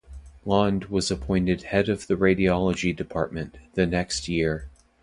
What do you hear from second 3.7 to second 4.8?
the next year.